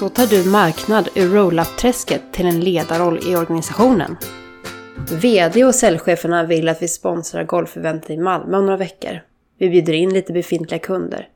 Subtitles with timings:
[0.00, 4.16] så tar du marknad ur roll-up-träsket till en ledarroll i organisationen.
[5.22, 9.20] VD och säljcheferna vill att vi sponsrar golfeventet i Malmö om några veckor.
[9.58, 11.28] Vi bjuder in lite befintliga kunder.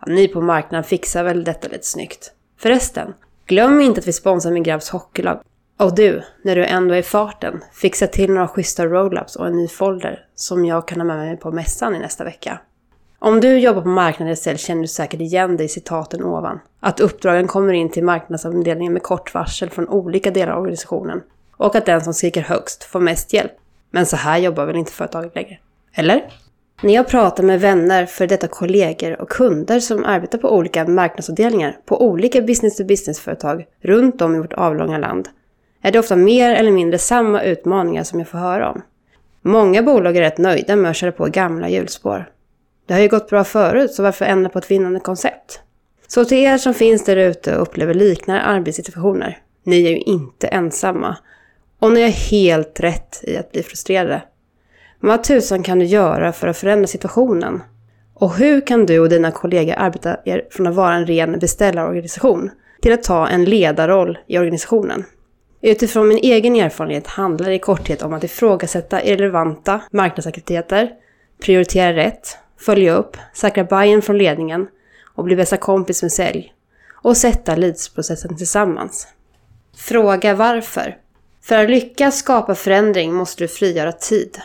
[0.00, 2.32] Ja, ni på marknaden fixar väl detta lite snyggt.
[2.58, 3.14] Förresten,
[3.46, 5.40] glöm inte att vi sponsrar min grabbs hockeylag.
[5.76, 9.56] Och du, när du ändå är i farten, fixa till några schyssta roll-ups och en
[9.56, 12.60] ny folder som jag kan ha med mig på mässan i nästa vecka.
[13.24, 16.60] Om du jobbar på marknaden själv känner du säkert igen dig i citaten ovan.
[16.80, 21.20] Att uppdragen kommer in till marknadsavdelningen med kort varsel från olika delar av organisationen.
[21.56, 23.52] Och att den som skriker högst får mest hjälp.
[23.90, 25.58] Men så här jobbar väl inte företaget längre?
[25.94, 26.24] Eller?
[26.82, 31.76] När jag pratar med vänner, för detta kollegor och kunder som arbetar på olika marknadsavdelningar
[31.86, 35.28] på olika business-to-business-företag runt om i vårt avlånga land
[35.82, 38.82] är det ofta mer eller mindre samma utmaningar som jag får höra om.
[39.42, 42.31] Många bolag är rätt nöjda med att köra på gamla hjulspår.
[42.92, 45.60] Det har ju gått bra förut, så varför ändra på ett vinnande koncept?
[46.06, 50.46] Så till er som finns där ute och upplever liknande arbetssituationer, ni är ju inte
[50.46, 51.16] ensamma.
[51.78, 54.22] Och ni har helt rätt i att bli frustrerade.
[55.00, 57.62] Men vad tusan kan du göra för att förändra situationen?
[58.14, 62.50] Och hur kan du och dina kollegor arbeta er från att vara en ren beställarorganisation
[62.82, 65.04] till att ta en ledarroll i organisationen?
[65.60, 70.90] Utifrån min egen erfarenhet handlar det i korthet om att ifrågasätta irrelevanta marknadsaktiviteter,
[71.40, 74.68] prioritera rätt, följa upp, säkra buy från ledningen
[75.14, 76.54] och bli bästa kompis med sälj.
[77.02, 79.08] Och sätta leadsprocessen tillsammans.
[79.76, 80.96] Fråga varför.
[81.42, 84.38] För att lyckas skapa förändring måste du frigöra tid.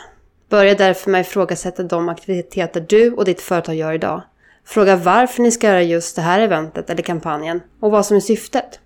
[0.48, 4.22] Börja därför med att ifrågasätta de aktiviteter du och ditt företag gör idag.
[4.64, 8.20] Fråga varför ni ska göra just det här eventet eller kampanjen och vad som är
[8.20, 8.80] syftet.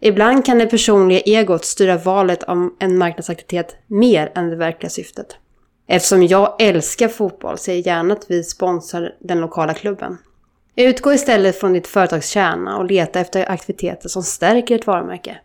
[0.00, 5.36] Ibland kan det personliga egot styra valet av en marknadsaktivitet mer än det verkliga syftet.
[5.92, 10.18] Eftersom jag älskar fotboll ser jag gärna att vi sponsrar den lokala klubben.
[10.76, 15.38] Utgå istället från ditt företags kärna och leta efter aktiviteter som stärker ditt varumärke.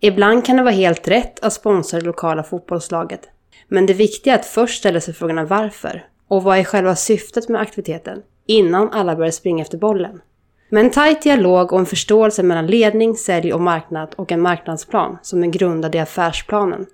[0.00, 3.20] Ibland kan det vara helt rätt att sponsra det lokala fotbollslaget.
[3.68, 7.48] Men det viktiga är att först ställa sig frågorna varför och vad är själva syftet
[7.48, 10.20] med aktiviteten innan alla börjar springa efter bollen.
[10.68, 15.18] Med en tajt dialog och en förståelse mellan ledning, sälj och marknad och en marknadsplan
[15.22, 16.86] som är grundad i affärsplanen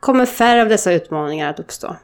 [0.00, 1.96] kommer färre av dessa utmaningar att uppstå.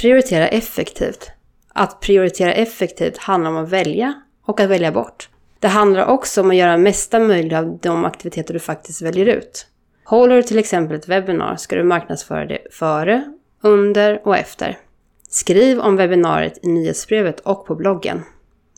[0.00, 1.30] Prioritera effektivt.
[1.72, 4.14] Att prioritera effektivt handlar om att välja
[4.44, 5.28] och att välja bort.
[5.58, 9.66] Det handlar också om att göra mesta möjliga av de aktiviteter du faktiskt väljer ut.
[10.04, 13.24] Håller du till exempel ett webbinar ska du marknadsföra det före,
[13.62, 14.78] under och efter.
[15.28, 18.22] Skriv om webbinariet i nyhetsbrevet och på bloggen.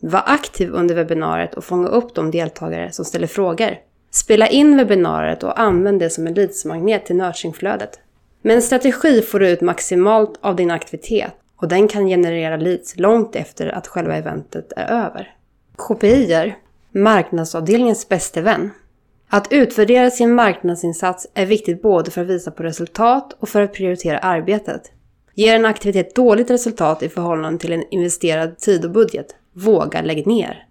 [0.02, 3.76] Var aktiv under webbinariet och fånga upp de deltagare som ställer frågor.
[4.10, 7.98] Spela in webbinariet och använd det som en leadsmagnet till nurturingflödet.
[8.42, 12.96] Med en strategi får du ut maximalt av din aktivitet och den kan generera leads
[12.96, 15.34] långt efter att själva eventet är över.
[15.76, 16.56] KPIer,
[16.92, 18.70] marknadsavdelningens bäste vän.
[19.28, 23.72] Att utvärdera sin marknadsinsats är viktigt både för att visa på resultat och för att
[23.72, 24.82] prioritera arbetet.
[25.34, 30.26] Ger en aktivitet dåligt resultat i förhållande till en investerad tid och budget, våga lägg
[30.26, 30.66] ner.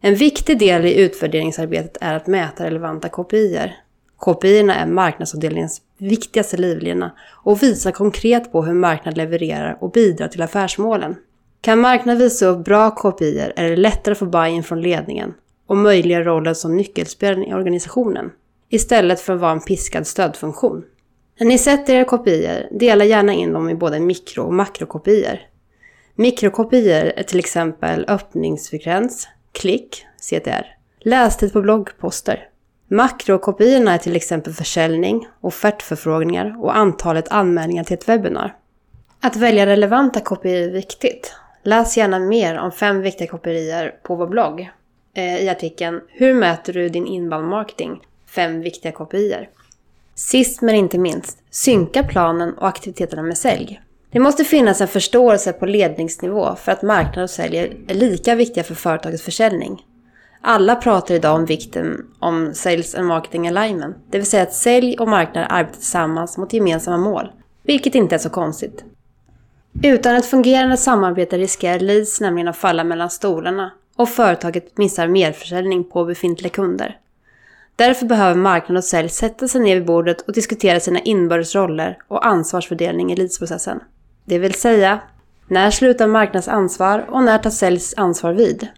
[0.00, 3.76] En viktig del i utvärderingsarbetet är att mäta relevanta KPIer.
[4.26, 7.12] KPI är marknadsavdelningens viktigaste livlina
[7.44, 11.16] och visar konkret på hur marknaden levererar och bidrar till affärsmålen.
[11.60, 15.34] Kan marknaden visa upp bra KPI är det lättare att få buy-in från ledningen
[15.66, 18.30] och möjliggör rollen som nyckelspelaren i organisationen
[18.68, 20.84] istället för att vara en piskad stödfunktion.
[21.38, 25.40] När ni sätter era kopior, dela gärna in dem i både mikro och makrokopior.
[26.14, 30.66] Mikrokopior är till exempel öppningsfrekvens, klick, CTR,
[31.00, 32.48] lästid på bloggposter.
[32.92, 38.56] Makrokopiorna är till exempel försäljning, offertförfrågningar och antalet anmälningar till ett webbinar.
[39.20, 41.34] Att välja relevanta kopior är viktigt.
[41.62, 44.70] Läs gärna mer om fem viktiga kopior på vår blogg
[45.14, 48.00] eh, i artikeln Hur mäter du din inbound marketing?
[48.26, 49.48] Fem viktiga kopior.
[50.14, 53.80] Sist men inte minst, synka planen och aktiviteterna med sälj.
[54.10, 58.64] Det måste finnas en förståelse på ledningsnivå för att marknad och sälj är lika viktiga
[58.64, 59.82] för företagets försäljning.
[60.44, 64.96] Alla pratar idag om vikten om Sales and Marketing Alignment, det vill säga att sälj
[64.98, 68.84] och marknad arbetar tillsammans mot gemensamma mål, vilket inte är så konstigt.
[69.82, 75.84] Utan ett fungerande samarbete riskerar leads nämligen att falla mellan stolarna och företaget missar merförsäljning
[75.84, 76.98] på befintliga kunder.
[77.76, 81.98] Därför behöver marknad och sälj sätta sig ner vid bordet och diskutera sina inbördes roller
[82.08, 83.80] och ansvarsfördelning i leadsprocessen.
[84.24, 84.98] Det vill säga,
[85.48, 88.68] när slutar marknads ansvar och när tar säljs ansvar vid?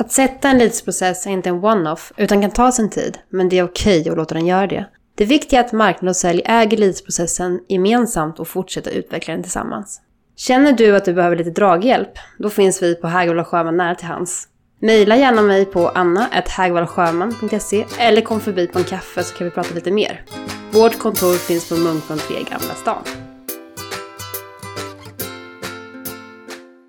[0.00, 3.58] Att sätta en leadsprocess är inte en one-off utan kan ta sin tid, men det
[3.58, 4.86] är okej okay att låta den göra det.
[5.14, 10.00] Det viktiga är att marknad och sälj äger leadsprocessen gemensamt och fortsätter utveckla den tillsammans.
[10.36, 12.12] Känner du att du behöver lite draghjälp?
[12.38, 14.48] Då finns vi på Hägervall Sjöman nära till hands.
[14.80, 19.74] Mejla gärna mig på anna.hägvallsjöman.se eller kom förbi på en kaffe så kan vi prata
[19.74, 20.24] lite mer.
[20.72, 23.29] Vårt kontor finns på Munkman 3 Gamla stan.